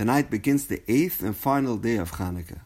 Tonight 0.00 0.30
begins 0.30 0.66
the 0.66 0.80
eighth 0.88 1.22
and 1.22 1.36
final 1.36 1.76
day 1.76 1.96
of 1.96 2.12
Hanukkah. 2.12 2.60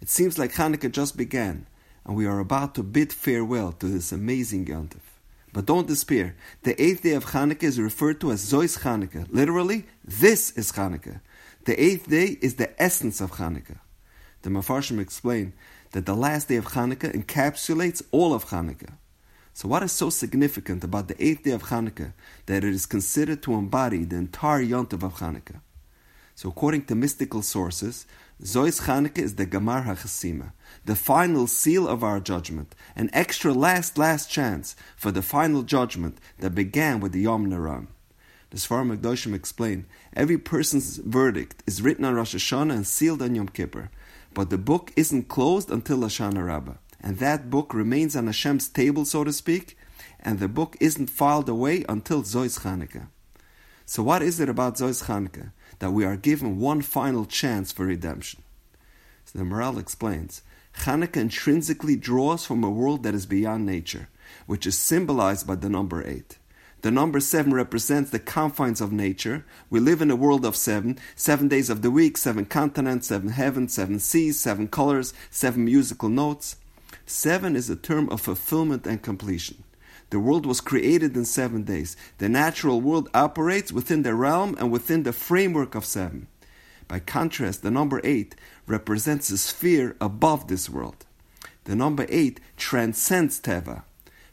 It 0.00 0.08
seems 0.08 0.38
like 0.38 0.54
Hanukkah 0.54 0.90
just 0.90 1.18
began, 1.18 1.66
and 2.06 2.16
we 2.16 2.24
are 2.24 2.38
about 2.38 2.74
to 2.76 2.82
bid 2.82 3.12
farewell 3.12 3.72
to 3.72 3.88
this 3.88 4.10
amazing 4.10 4.64
Yontif. 4.64 5.04
But 5.52 5.66
don't 5.66 5.86
despair. 5.86 6.34
The 6.62 6.82
eighth 6.82 7.02
day 7.02 7.12
of 7.12 7.26
Hanukkah 7.26 7.64
is 7.64 7.78
referred 7.78 8.22
to 8.22 8.32
as 8.32 8.50
Zois 8.50 8.78
Hanukkah. 8.78 9.26
Literally, 9.30 9.84
this 10.02 10.52
is 10.52 10.72
Hanukkah. 10.72 11.20
The 11.66 11.78
eighth 11.78 12.08
day 12.08 12.38
is 12.40 12.54
the 12.54 12.70
essence 12.82 13.20
of 13.20 13.32
Hanukkah. 13.32 13.80
The 14.40 14.48
Mefarshim 14.48 14.98
explain 14.98 15.52
that 15.90 16.06
the 16.06 16.16
last 16.16 16.48
day 16.48 16.56
of 16.56 16.68
Hanukkah 16.68 17.12
encapsulates 17.12 18.02
all 18.12 18.32
of 18.32 18.46
Hanukkah. 18.46 18.94
So, 19.52 19.68
what 19.68 19.82
is 19.82 19.92
so 19.92 20.08
significant 20.08 20.82
about 20.82 21.08
the 21.08 21.22
eighth 21.22 21.42
day 21.42 21.50
of 21.50 21.64
Hanukkah 21.64 22.14
that 22.46 22.64
it 22.64 22.72
is 22.72 22.86
considered 22.86 23.42
to 23.42 23.52
embody 23.52 24.04
the 24.04 24.16
entire 24.16 24.64
Yontiv 24.64 25.02
of 25.02 25.16
Hanukkah? 25.16 25.60
So, 26.38 26.50
according 26.50 26.84
to 26.84 26.94
mystical 26.94 27.42
sources, 27.42 28.06
Zois 28.40 28.82
Chanukah 28.82 29.18
is 29.18 29.34
the 29.34 29.44
Gamar 29.44 29.84
HaChasima, 29.84 30.52
the 30.84 30.94
final 30.94 31.48
seal 31.48 31.88
of 31.88 32.04
our 32.04 32.20
judgment, 32.20 32.76
an 32.94 33.10
extra 33.12 33.52
last, 33.52 33.98
last 33.98 34.30
chance 34.30 34.76
for 34.96 35.10
the 35.10 35.20
final 35.20 35.64
judgment 35.64 36.18
that 36.38 36.54
began 36.54 37.00
with 37.00 37.10
the 37.10 37.24
Yomim 37.24 37.48
Noraim. 37.48 37.88
The 38.50 38.56
Sfarim 38.56 38.96
Magdoshim 38.96 39.34
explain 39.34 39.86
every 40.14 40.38
person's 40.38 40.98
verdict 40.98 41.64
is 41.66 41.82
written 41.82 42.04
on 42.04 42.14
Rosh 42.14 42.36
Hashanah 42.36 42.72
and 42.72 42.86
sealed 42.86 43.20
on 43.20 43.34
Yom 43.34 43.48
Kippur, 43.48 43.90
but 44.32 44.48
the 44.48 44.58
book 44.58 44.92
isn't 44.94 45.26
closed 45.26 45.72
until 45.72 45.98
Hoshana 45.98 46.46
Rabbah, 46.46 46.74
and 47.00 47.18
that 47.18 47.50
book 47.50 47.74
remains 47.74 48.14
on 48.14 48.28
Hashem's 48.28 48.68
table, 48.68 49.04
so 49.04 49.24
to 49.24 49.32
speak, 49.32 49.76
and 50.20 50.38
the 50.38 50.46
book 50.46 50.76
isn't 50.78 51.10
filed 51.10 51.48
away 51.48 51.84
until 51.88 52.22
Zois 52.22 52.60
Chanukah. 52.60 53.08
So, 53.90 54.02
what 54.02 54.20
is 54.20 54.38
it 54.38 54.50
about 54.50 54.76
Zois 54.76 55.04
Chanukah 55.04 55.50
that 55.78 55.92
we 55.92 56.04
are 56.04 56.14
given 56.14 56.60
one 56.60 56.82
final 56.82 57.24
chance 57.24 57.72
for 57.72 57.86
redemption? 57.86 58.42
So 59.24 59.38
the 59.38 59.46
Maharal 59.46 59.80
explains 59.80 60.42
Chanukah 60.80 61.16
intrinsically 61.16 61.96
draws 61.96 62.44
from 62.44 62.62
a 62.62 62.68
world 62.68 63.02
that 63.04 63.14
is 63.14 63.24
beyond 63.24 63.64
nature, 63.64 64.10
which 64.44 64.66
is 64.66 64.76
symbolized 64.76 65.46
by 65.46 65.54
the 65.54 65.70
number 65.70 66.06
eight. 66.06 66.36
The 66.82 66.90
number 66.90 67.18
seven 67.18 67.54
represents 67.54 68.10
the 68.10 68.18
confines 68.18 68.82
of 68.82 68.92
nature. 68.92 69.46
We 69.70 69.80
live 69.80 70.02
in 70.02 70.10
a 70.10 70.16
world 70.16 70.44
of 70.44 70.54
seven, 70.54 70.98
seven 71.16 71.48
days 71.48 71.70
of 71.70 71.80
the 71.80 71.90
week, 71.90 72.18
seven 72.18 72.44
continents, 72.44 73.06
seven 73.06 73.30
heavens, 73.30 73.72
seven 73.72 74.00
seas, 74.00 74.38
seven 74.38 74.68
colors, 74.68 75.14
seven 75.30 75.64
musical 75.64 76.10
notes. 76.10 76.56
Seven 77.06 77.56
is 77.56 77.70
a 77.70 77.76
term 77.76 78.10
of 78.10 78.20
fulfillment 78.20 78.86
and 78.86 79.00
completion. 79.00 79.64
The 80.10 80.18
world 80.18 80.46
was 80.46 80.60
created 80.60 81.16
in 81.16 81.24
seven 81.24 81.64
days. 81.64 81.96
The 82.18 82.28
natural 82.28 82.80
world 82.80 83.08
operates 83.12 83.72
within 83.72 84.02
the 84.02 84.14
realm 84.14 84.56
and 84.58 84.72
within 84.72 85.02
the 85.02 85.12
framework 85.12 85.74
of 85.74 85.84
seven. 85.84 86.28
By 86.86 87.00
contrast, 87.00 87.62
the 87.62 87.70
number 87.70 88.00
eight 88.02 88.34
represents 88.66 89.30
a 89.30 89.36
sphere 89.36 89.96
above 90.00 90.48
this 90.48 90.70
world. 90.70 91.04
The 91.64 91.76
number 91.76 92.06
eight 92.08 92.40
transcends 92.56 93.38
Teva. 93.38 93.82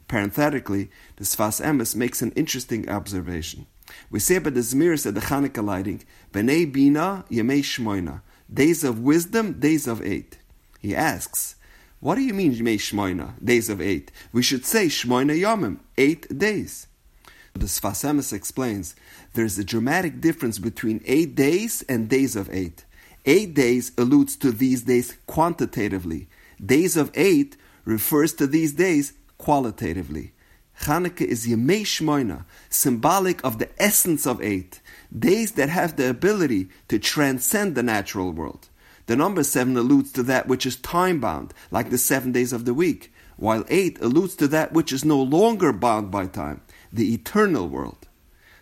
Parenthetically, 0.08 0.90
the 1.16 1.24
Sfas 1.24 1.62
Emes 1.62 1.94
makes 1.94 2.22
an 2.22 2.32
interesting 2.32 2.88
observation. 2.88 3.66
We 4.10 4.20
say 4.20 4.36
about 4.36 4.54
the 4.54 4.60
Zmiris 4.60 5.06
at 5.06 5.14
the 5.14 5.20
Chanukah 5.20 5.64
lighting, 5.64 6.04
B'nei 6.32 6.72
Bina 6.72 7.24
Yemei 7.30 7.60
Shmoina, 7.60 8.22
days 8.52 8.84
of 8.84 9.00
wisdom, 9.00 9.60
days 9.60 9.86
of 9.86 10.00
eight. 10.00 10.38
He 10.80 10.94
asks, 10.94 11.56
what 12.06 12.14
do 12.14 12.20
you 12.20 12.34
mean 12.34 12.54
Yemei 12.54 12.76
Shmoina, 12.76 13.34
days 13.44 13.68
of 13.68 13.80
eight? 13.80 14.12
We 14.32 14.40
should 14.40 14.64
say 14.64 14.86
Shmoina 14.86 15.36
Yomim, 15.36 15.80
eight 15.98 16.38
days. 16.38 16.86
The 17.54 17.66
Sfas 17.66 18.04
Emes 18.08 18.32
explains 18.32 18.94
there's 19.34 19.58
a 19.58 19.64
dramatic 19.64 20.20
difference 20.20 20.60
between 20.60 21.02
eight 21.04 21.34
days 21.34 21.84
and 21.88 22.08
days 22.08 22.36
of 22.36 22.48
eight. 22.54 22.84
Eight 23.24 23.54
days 23.54 23.90
alludes 23.98 24.36
to 24.36 24.52
these 24.52 24.82
days 24.82 25.18
quantitatively. 25.26 26.28
Days 26.64 26.96
of 26.96 27.10
eight 27.16 27.56
refers 27.84 28.32
to 28.34 28.46
these 28.46 28.74
days 28.74 29.14
qualitatively. 29.36 30.32
Chanukah 30.82 31.22
is 31.22 31.48
Yemei 31.48 31.80
Shmoina, 31.82 32.44
symbolic 32.70 33.44
of 33.44 33.58
the 33.58 33.70
essence 33.82 34.28
of 34.28 34.40
eight, 34.40 34.80
days 35.10 35.54
that 35.54 35.70
have 35.70 35.96
the 35.96 36.08
ability 36.08 36.68
to 36.86 37.00
transcend 37.00 37.74
the 37.74 37.82
natural 37.82 38.30
world. 38.30 38.68
The 39.06 39.16
number 39.16 39.44
seven 39.44 39.76
alludes 39.76 40.12
to 40.12 40.22
that 40.24 40.48
which 40.48 40.66
is 40.66 40.76
time 40.76 41.20
bound, 41.20 41.54
like 41.70 41.90
the 41.90 41.98
seven 41.98 42.32
days 42.32 42.52
of 42.52 42.64
the 42.64 42.74
week, 42.74 43.12
while 43.36 43.64
eight 43.68 44.00
alludes 44.00 44.34
to 44.36 44.48
that 44.48 44.72
which 44.72 44.92
is 44.92 45.04
no 45.04 45.22
longer 45.22 45.72
bound 45.72 46.10
by 46.10 46.26
time, 46.26 46.60
the 46.92 47.14
eternal 47.14 47.68
world. 47.68 48.08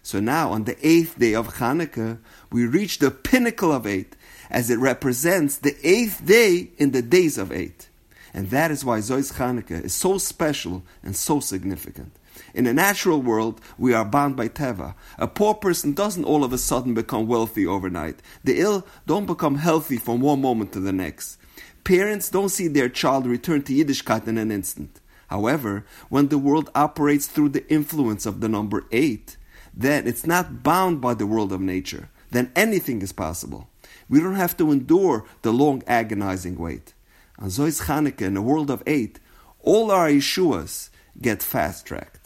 So 0.02 0.20
now, 0.20 0.52
on 0.52 0.64
the 0.64 0.76
eighth 0.86 1.18
day 1.18 1.34
of 1.34 1.54
Hanukkah, 1.54 2.18
we 2.52 2.66
reach 2.66 2.98
the 2.98 3.10
pinnacle 3.10 3.72
of 3.72 3.86
eight, 3.86 4.16
as 4.50 4.68
it 4.68 4.78
represents 4.78 5.56
the 5.56 5.74
eighth 5.82 6.26
day 6.26 6.70
in 6.76 6.90
the 6.90 7.00
days 7.00 7.38
of 7.38 7.50
eight. 7.50 7.88
And 8.34 8.50
that 8.50 8.70
is 8.70 8.84
why 8.84 8.98
Zois 8.98 9.32
Hanukkah 9.32 9.82
is 9.82 9.94
so 9.94 10.18
special 10.18 10.82
and 11.02 11.16
so 11.16 11.40
significant. 11.40 12.14
In 12.54 12.66
a 12.66 12.72
natural 12.72 13.22
world, 13.22 13.60
we 13.78 13.92
are 13.92 14.04
bound 14.04 14.36
by 14.36 14.48
teva. 14.48 14.94
A 15.18 15.26
poor 15.26 15.54
person 15.54 15.92
doesn't 15.92 16.24
all 16.24 16.44
of 16.44 16.52
a 16.52 16.58
sudden 16.58 16.94
become 16.94 17.26
wealthy 17.26 17.66
overnight. 17.66 18.20
The 18.42 18.60
ill 18.60 18.86
don't 19.06 19.26
become 19.26 19.56
healthy 19.56 19.96
from 19.96 20.20
one 20.20 20.40
moment 20.40 20.72
to 20.72 20.80
the 20.80 20.92
next. 20.92 21.38
Parents 21.84 22.30
don't 22.30 22.48
see 22.48 22.68
their 22.68 22.88
child 22.88 23.26
return 23.26 23.62
to 23.62 23.72
Yiddishkeit 23.72 24.26
in 24.26 24.38
an 24.38 24.50
instant. 24.50 25.00
However, 25.28 25.84
when 26.08 26.28
the 26.28 26.38
world 26.38 26.70
operates 26.74 27.26
through 27.26 27.50
the 27.50 27.68
influence 27.72 28.26
of 28.26 28.40
the 28.40 28.48
number 28.48 28.84
eight, 28.92 29.36
then 29.72 30.06
it's 30.06 30.26
not 30.26 30.62
bound 30.62 31.00
by 31.00 31.14
the 31.14 31.26
world 31.26 31.52
of 31.52 31.60
nature. 31.60 32.08
Then 32.30 32.52
anything 32.56 33.02
is 33.02 33.12
possible. 33.12 33.68
We 34.08 34.20
don't 34.20 34.34
have 34.34 34.56
to 34.58 34.70
endure 34.72 35.24
the 35.42 35.52
long 35.52 35.82
agonizing 35.86 36.56
wait. 36.56 36.94
On 37.38 37.48
Zois 37.48 37.82
Chanukah, 37.82 38.22
in 38.22 38.36
a 38.36 38.42
world 38.42 38.70
of 38.70 38.82
eight, 38.86 39.18
all 39.60 39.90
our 39.90 40.08
Yeshuas 40.08 40.90
get 41.20 41.42
fast 41.42 41.86
tracked. 41.86 42.23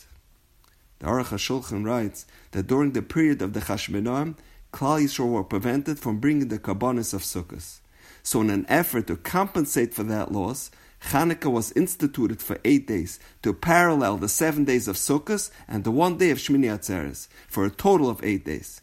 The 0.99 1.07
Aruch 1.07 1.27
HaShulchan 1.27 1.85
writes 1.85 2.27
that 2.51 2.67
during 2.67 2.93
the 2.93 3.03
period 3.03 3.41
of 3.43 3.53
the 3.53 3.61
Chashmonaim, 3.61 4.37
Klal 4.73 5.03
Yisrael 5.03 5.31
were 5.31 5.45
prevented 5.45 5.99
from 5.99 6.19
bringing 6.19 6.49
the 6.49 6.59
Kabbanis 6.59 7.15
of 7.15 7.23
Sukkot. 7.23 7.81
So, 8.23 8.41
in 8.41 8.51
an 8.51 8.67
effort 8.69 9.07
to 9.07 9.17
compensate 9.17 9.95
for 9.95 10.03
that 10.05 10.33
loss, 10.33 10.71
Chanukah 11.11 11.51
was 11.51 11.73
instituted 11.73 12.43
for 12.43 12.59
eight 12.65 12.87
days 12.87 13.21
to 13.43 13.55
parallel 13.55 14.17
the 14.17 14.29
seven 14.29 14.65
days 14.65 14.89
of 14.89 14.97
Sukkot 14.97 15.51
and 15.69 15.85
the 15.85 15.91
one 15.91 16.19
day 16.19 16.31
of 16.31 16.39
Shmini 16.39 16.67
Atzeres, 16.67 17.29
for 17.47 17.65
a 17.65 17.71
total 17.71 18.11
of 18.11 18.23
eight 18.25 18.45
days. 18.45 18.83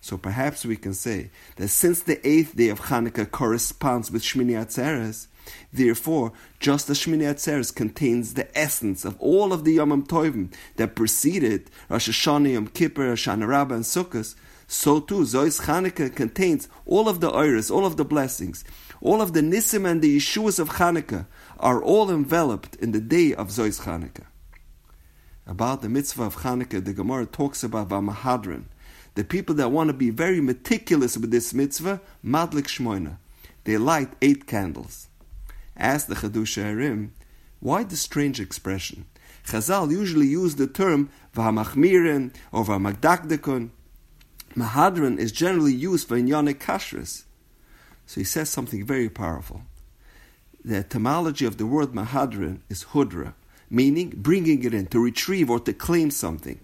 So 0.00 0.18
perhaps 0.18 0.66
we 0.66 0.76
can 0.76 0.92
say 0.92 1.30
that 1.56 1.68
since 1.68 2.00
the 2.00 2.26
eighth 2.28 2.56
day 2.56 2.68
of 2.68 2.80
Chanukah 2.80 3.30
corresponds 3.30 4.10
with 4.10 4.22
Shmini 4.22 4.52
Atzeres, 4.52 5.28
Therefore, 5.72 6.32
just 6.60 6.88
as 6.90 7.00
Shmini 7.00 7.22
Atzeres 7.22 7.74
contains 7.74 8.34
the 8.34 8.56
essence 8.56 9.04
of 9.04 9.16
all 9.18 9.52
of 9.52 9.64
the 9.64 9.74
Yom 9.74 10.06
Tovim 10.06 10.52
that 10.76 10.94
preceded 10.94 11.70
Rosh 11.88 12.08
Hashanah, 12.08 12.52
Yom 12.52 12.68
Kippur, 12.68 13.12
Hoshana 13.12 13.46
Rabbah, 13.46 13.74
and 13.74 13.84
Sukkot, 13.84 14.34
so 14.66 15.00
too 15.00 15.20
Zois 15.20 15.60
Chanukah 15.62 16.14
contains 16.14 16.68
all 16.86 17.08
of 17.08 17.20
the 17.20 17.28
Iris, 17.28 17.70
all 17.70 17.84
of 17.84 17.96
the 17.96 18.04
blessings, 18.04 18.64
all 19.00 19.20
of 19.20 19.32
the 19.32 19.40
Nisim 19.40 19.88
and 19.88 20.00
the 20.00 20.16
Yeshuas 20.16 20.58
of 20.58 20.70
Chanukah 20.70 21.26
are 21.58 21.82
all 21.82 22.10
enveloped 22.10 22.76
in 22.76 22.92
the 22.92 23.00
day 23.00 23.34
of 23.34 23.48
Zois 23.48 23.82
Chanukah. 23.82 24.24
About 25.46 25.82
the 25.82 25.88
mitzvah 25.90 26.24
of 26.24 26.36
Chanukah, 26.36 26.84
the 26.84 26.94
Gemara 26.94 27.26
talks 27.26 27.62
about 27.62 27.90
Vamahadran. 27.90 28.64
The 29.14 29.24
people 29.24 29.54
that 29.56 29.70
want 29.70 29.88
to 29.88 29.94
be 29.94 30.10
very 30.10 30.40
meticulous 30.40 31.16
with 31.16 31.30
this 31.30 31.52
mitzvah, 31.52 32.00
Madlik 32.24 32.66
Shmoina. 32.66 33.18
They 33.64 33.76
light 33.76 34.12
eight 34.22 34.46
candles. 34.46 35.08
Ask 35.76 36.06
the 36.06 36.14
Chiddushei 36.14 36.74
HaRim, 36.74 37.10
why 37.60 37.82
the 37.82 37.96
strange 37.96 38.40
expression? 38.40 39.06
Chazal 39.46 39.90
usually 39.90 40.26
use 40.26 40.56
the 40.56 40.66
term 40.66 41.10
v'hamachmirin 41.34 42.34
or 42.52 42.64
v'hamagdakdekun. 42.64 43.70
Mahadran 44.54 45.18
is 45.18 45.32
generally 45.32 45.74
used 45.74 46.08
for 46.08 46.16
inyonei 46.16 46.54
kashrus. 46.54 47.24
So 48.06 48.20
he 48.20 48.24
says 48.24 48.50
something 48.50 48.84
very 48.84 49.08
powerful. 49.08 49.62
The 50.64 50.76
etymology 50.76 51.44
of 51.44 51.58
the 51.58 51.66
word 51.66 51.92
mahadran 51.92 52.60
is 52.68 52.84
hudra, 52.84 53.34
meaning 53.68 54.14
bringing 54.16 54.62
it 54.64 54.72
in, 54.72 54.86
to 54.86 54.98
retrieve 54.98 55.50
or 55.50 55.60
to 55.60 55.72
claim 55.72 56.10
something. 56.10 56.60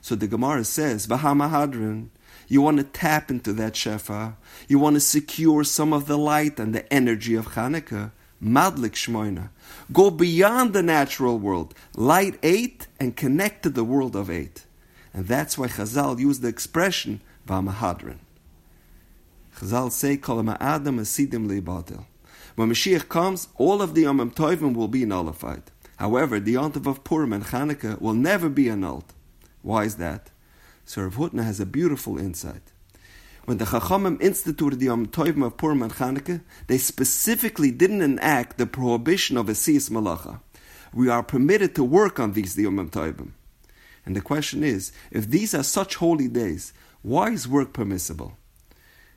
So 0.00 0.14
the 0.14 0.28
Gemara 0.28 0.64
says, 0.64 1.06
Vahamahadran, 1.06 2.10
you 2.46 2.60
want 2.60 2.76
to 2.76 2.84
tap 2.84 3.30
into 3.30 3.54
that 3.54 3.72
shefa, 3.72 4.34
you 4.68 4.78
want 4.78 4.94
to 4.94 5.00
secure 5.00 5.64
some 5.64 5.94
of 5.94 6.06
the 6.06 6.18
light 6.18 6.60
and 6.60 6.74
the 6.74 6.92
energy 6.92 7.34
of 7.34 7.48
Hanukkah. 7.48 8.12
Madlik 8.44 8.92
Shmoina. 8.92 9.48
Go 9.92 10.10
beyond 10.10 10.74
the 10.74 10.82
natural 10.82 11.38
world, 11.38 11.74
light 11.96 12.38
eight, 12.42 12.86
and 13.00 13.16
connect 13.16 13.62
to 13.62 13.70
the 13.70 13.84
world 13.84 14.14
of 14.14 14.30
eight. 14.30 14.66
And 15.12 15.26
that's 15.26 15.56
why 15.56 15.68
Chazal 15.68 16.18
used 16.18 16.42
the 16.42 16.48
expression 16.48 17.20
Vamahadran. 17.46 18.18
Chazal 19.56 19.90
say, 19.90 20.16
Kol 20.16 20.48
Adam 20.50 20.98
Asidim 20.98 21.48
Leibatil. 21.48 22.04
When 22.56 22.70
Mashiach 22.70 23.08
comes, 23.08 23.48
all 23.56 23.80
of 23.80 23.94
the 23.94 24.02
Yom 24.02 24.30
Tovim 24.30 24.74
will 24.74 24.88
be 24.88 25.04
nullified. 25.04 25.62
However, 25.96 26.40
the 26.40 26.54
Yontav 26.54 26.86
of 26.86 27.04
Purim 27.04 27.32
and 27.32 27.44
Chanukah 27.44 28.00
will 28.00 28.14
never 28.14 28.48
be 28.48 28.68
annulled. 28.68 29.12
Why 29.62 29.84
is 29.84 29.96
that? 29.96 30.30
So 30.84 31.02
Rav 31.02 31.16
Hutner 31.16 31.44
has 31.44 31.60
a 31.60 31.66
beautiful 31.66 32.18
insight. 32.18 32.72
When 33.44 33.58
the 33.58 33.66
Chachamim 33.66 34.22
instituted 34.22 34.80
the 34.80 34.86
Yom 34.86 35.06
Tovim 35.06 35.44
of 35.44 35.58
Purim 35.58 35.82
and 35.82 35.92
Chanukah, 35.92 36.40
they 36.66 36.78
specifically 36.78 37.70
didn't 37.70 38.00
enact 38.00 38.56
the 38.56 38.66
prohibition 38.66 39.36
of 39.36 39.50
a 39.50 39.52
Siyas 39.52 39.90
Malacha. 39.90 40.40
We 40.94 41.10
are 41.10 41.22
permitted 41.22 41.74
to 41.74 41.84
work 41.84 42.18
on 42.18 42.32
these 42.32 42.56
Yom 42.56 42.88
Tovim. 42.88 43.32
And 44.06 44.16
the 44.16 44.22
question 44.22 44.64
is, 44.64 44.92
if 45.10 45.28
these 45.28 45.54
are 45.54 45.62
such 45.62 45.96
holy 45.96 46.26
days, 46.26 46.72
why 47.02 47.32
is 47.32 47.46
work 47.46 47.74
permissible? 47.74 48.38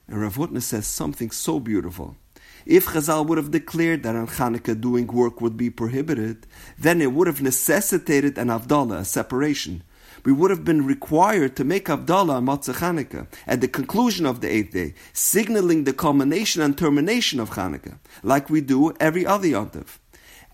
And 0.10 0.22
Rav 0.22 0.36
Hutner 0.36 0.62
says 0.62 0.88
something 0.88 1.32
so 1.32 1.62
beautiful. 1.62 2.18
If 2.66 2.88
Chazal 2.88 3.26
would 3.28 3.38
have 3.38 3.52
declared 3.52 4.04
that 4.04 4.18
on 4.18 4.28
Chanukah 4.28 4.82
doing 4.82 5.08
work 5.08 5.40
would 5.40 5.56
be 5.56 5.70
prohibited, 5.70 6.48
then 6.78 7.02
it 7.02 7.14
would 7.14 7.28
have 7.28 7.42
necessitated 7.42 8.38
an 8.38 8.50
Havdalah, 8.50 9.00
a 9.00 9.06
separation, 9.06 9.84
we 10.24 10.32
would 10.32 10.52
have 10.52 10.66
been 10.66 10.86
required 10.86 11.56
to 11.56 11.64
make 11.64 11.86
Havdalah 11.86 12.36
on 12.36 12.46
Motzei 12.46 12.74
Chanukah 12.74 13.28
at 13.46 13.62
the 13.62 13.68
conclusion 13.68 14.26
of 14.26 14.42
the 14.42 14.50
eighth 14.50 14.74
day, 14.74 14.94
signaling 15.14 15.84
the 15.84 15.94
culmination 15.94 16.62
and 16.62 16.78
termination 16.78 17.40
of 17.40 17.52
Hanukkah, 17.52 18.00
like 18.24 18.50
we 18.50 18.62
do 18.62 18.94
every 19.00 19.26
other 19.26 19.48
Yontif. 19.48 20.00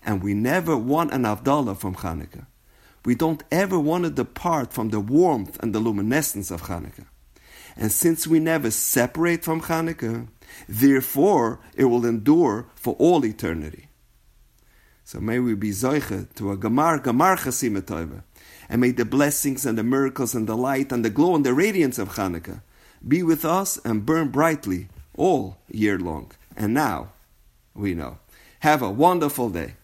And 0.04 0.22
we 0.22 0.34
never 0.34 0.76
want 0.76 1.12
an 1.12 1.22
Havdalah 1.22 1.76
from 1.76 1.94
Hanukkah. 1.96 2.46
We 3.04 3.14
don't 3.14 3.42
ever 3.50 3.78
want 3.78 4.04
to 4.04 4.10
depart 4.10 4.72
from 4.72 4.90
the 4.90 5.00
warmth 5.00 5.62
and 5.62 5.74
the 5.74 5.78
luminescence 5.78 6.50
of 6.50 6.62
Hanukkah. 6.62 7.06
And 7.76 7.90
since 7.90 8.26
we 8.26 8.38
never 8.38 8.70
separate 8.70 9.44
from 9.44 9.62
Hanukkah, 9.62 10.28
therefore 10.68 11.60
it 11.74 11.84
will 11.84 12.06
endure 12.06 12.66
for 12.74 12.94
all 12.98 13.24
eternity. 13.24 13.88
So 15.04 15.20
may 15.20 15.38
we 15.38 15.54
be 15.54 15.70
Zoiche 15.70 16.32
to 16.36 16.52
a 16.52 16.56
Gamar, 16.56 17.02
Gamar 17.02 17.36
Chasim 17.36 17.78
and 18.74 18.80
may 18.80 18.90
the 18.90 19.04
blessings 19.04 19.64
and 19.64 19.78
the 19.78 19.84
miracles 19.84 20.34
and 20.34 20.48
the 20.48 20.56
light 20.56 20.90
and 20.90 21.04
the 21.04 21.08
glow 21.08 21.36
and 21.36 21.46
the 21.46 21.54
radiance 21.54 21.96
of 21.96 22.16
Hanukkah 22.16 22.60
be 23.06 23.22
with 23.22 23.44
us 23.44 23.78
and 23.84 24.04
burn 24.04 24.30
brightly 24.30 24.88
all 25.16 25.58
year 25.70 25.96
long. 25.96 26.32
And 26.56 26.74
now 26.74 27.12
we 27.72 27.94
know. 27.94 28.18
Have 28.66 28.82
a 28.82 28.90
wonderful 28.90 29.48
day. 29.48 29.74